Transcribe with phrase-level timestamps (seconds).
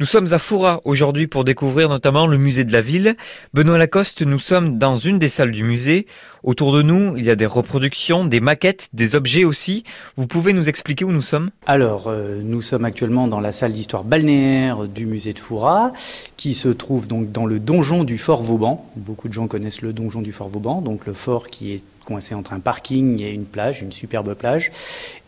[0.00, 3.14] Nous sommes à Foura aujourd'hui pour découvrir notamment le musée de la ville.
[3.52, 6.08] Benoît Lacoste, nous sommes dans une des salles du musée.
[6.42, 9.84] Autour de nous, il y a des reproductions, des maquettes, des objets aussi.
[10.16, 11.50] Vous pouvez nous expliquer où nous sommes?
[11.66, 15.92] Alors, euh, nous sommes actuellement dans la salle d'histoire balnéaire du musée de Foura,
[16.36, 18.90] qui se trouve donc dans le donjon du Fort Vauban.
[18.96, 22.34] Beaucoup de gens connaissent le donjon du Fort Vauban, donc le fort qui est coincé
[22.34, 24.70] entre un parking et une plage, une superbe plage.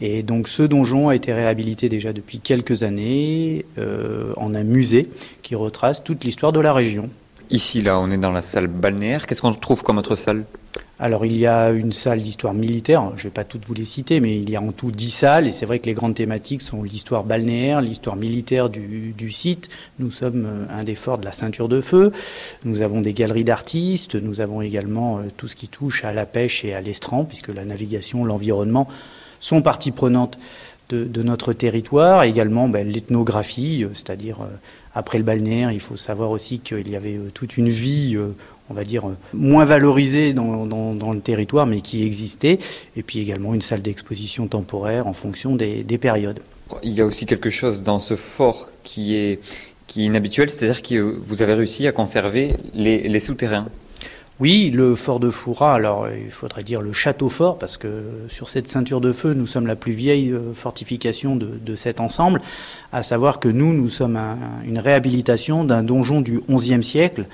[0.01, 5.09] Et donc ce donjon a été réhabilité déjà depuis quelques années euh, en un musée
[5.43, 7.09] qui retrace toute l'histoire de la région.
[7.51, 9.27] Ici, là, on est dans la salle balnéaire.
[9.27, 10.45] Qu'est-ce qu'on trouve comme autre salle?
[10.99, 13.85] Alors il y a une salle d'histoire militaire, je ne vais pas toutes vous les
[13.85, 16.15] citer, mais il y a en tout dix salles, et c'est vrai que les grandes
[16.15, 19.69] thématiques sont l'histoire balnéaire, l'histoire militaire du, site.
[19.99, 22.13] Nous sommes euh, un des forts de la ceinture de feu,
[22.65, 26.25] nous avons des galeries d'artistes, nous avons également euh, tout ce qui touche à la
[26.25, 28.89] pêche et à l'estran, puisque la navigation, l'environnement
[29.39, 30.39] sont partie prenante
[30.89, 34.39] de, notre territoire, également ben, l'ethnographie, euh, c'est-à-dire
[34.95, 38.17] après le balnéaire, il faut savoir aussi qu'il y avait toute une vie
[38.69, 42.59] on va dire, moins valorisée dans, le territoire, mais qui existait,
[42.97, 46.41] et puis également une salle d'exposition temporaire en fonction des, périodes.
[46.83, 49.41] Il y a aussi quelque chose dans ce fort qui est,
[49.87, 53.69] qui est inhabituel, c'est-à-dire que vous avez réussi à conserver les souterrains.
[54.39, 58.51] Oui, le fort de Foura, alors il faudrait dire le château fort, parce que sur
[58.51, 62.43] cette ceinture de feu, nous sommes la plus vieille euh, fortification de, cet ensemble,
[62.93, 64.21] à savoir que nous, nous sommes
[64.67, 67.25] une réhabilitation d'un donjon du XIe siècle,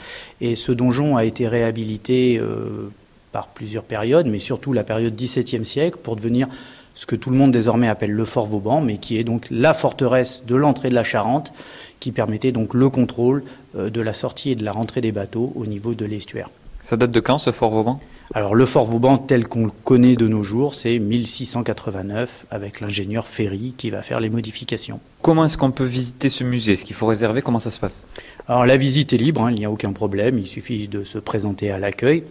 [0.41, 2.93] et ce donjon a été réhabilité euh,
[3.33, 6.47] par plusieurs périodes, mais surtout la période XVIIe siècle, pour devenir
[6.95, 9.75] ce que tout le monde désormais appelle le fort Vauban, mais qui est donc la
[9.75, 11.53] forteresse de l'entrée de la Charente,
[11.99, 13.43] qui permettait donc le contrôle
[13.75, 16.49] euh, de la sortie et de la rentrée des bateaux au niveau de l'estuaire.
[16.83, 18.01] Ça date de quand ce Fort Vauban?
[18.35, 23.29] Alors le Fort Vauban tel qu'on le connaît de nos jours, c'est 1689 avec l'ingénieur
[23.29, 24.99] Ferry qui va faire les modifications.
[25.21, 26.73] Comment est-ce qu'on peut visiter ce musée?
[26.73, 27.41] Est-ce qu'il faut réserver?
[27.41, 28.05] Comment ça se passe?
[28.49, 31.19] Alors la visite est libre, hein, il n'y a aucun problème, il suffit de se
[31.19, 32.25] présenter à l'accueil.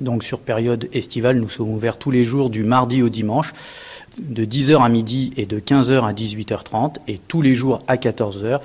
[0.00, 3.52] Donc sur période estivale, nous sommes ouverts tous les jours du mardi au dimanche
[4.18, 8.60] de 10h à midi et de 15h à 18h30 et tous les jours à 14h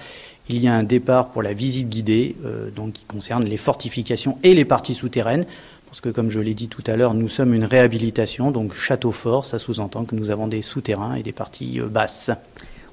[0.50, 4.38] il y a un départ pour la visite guidée, euh, donc qui concerne les fortifications
[4.44, 5.46] et les parties souterraines.
[5.86, 9.12] Parce que, comme je l'ai dit tout à l'heure, nous sommes une réhabilitation, donc château
[9.12, 12.32] fort, ça sous-entend que nous avons des souterrains et des parties euh, basses.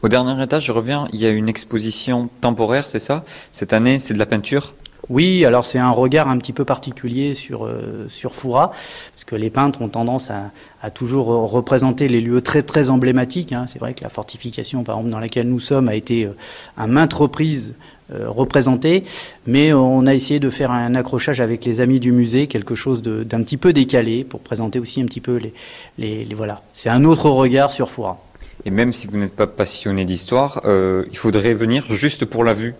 [0.02, 3.24] Au dernier étage, je reviens, il y a une exposition temporaire, c'est ça?
[3.52, 4.74] Cette année, c'est de la peinture?
[5.08, 8.72] Oui, alors c'est un regard un petit peu particulier sur, euh, sur Foura,
[9.14, 10.50] parce que les peintres ont tendance à,
[10.90, 13.52] toujours représenter les lieux très très emblématiques.
[13.52, 13.64] Hein.
[13.66, 16.36] C'est vrai que la fortification, par exemple, dans laquelle nous sommes, a été euh,
[16.76, 17.74] à maintes reprises
[18.12, 19.02] euh, représentée,
[19.48, 23.02] mais on a essayé de faire un accrochage avec les amis du musée, quelque chose
[23.02, 25.40] d'un petit peu décalé, pour présenter aussi un petit peu
[25.98, 26.24] les...
[26.24, 28.18] les, voilà, c'est un autre regard sur Foura.
[28.64, 32.74] Et même si vous n'êtes pas passionné d'histoire, il faudrait venir juste pour la vue.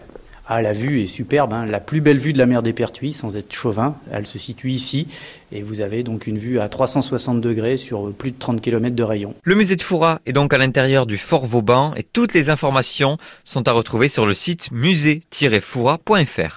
[0.48, 1.66] Ah, la vue est superbe, hein.
[1.66, 3.96] la plus belle vue de la mer des Pertuis, sans être chauvin.
[4.12, 5.08] Elle se situe ici,
[5.50, 9.02] et vous avez donc une vue à 360 degrés sur plus de 30 km de
[9.02, 9.34] rayon.
[9.42, 13.18] Le musée de Foura est donc à l'intérieur du Fort Vauban, et toutes les informations
[13.44, 16.54] sont à retrouver sur le site musée-foura.fr.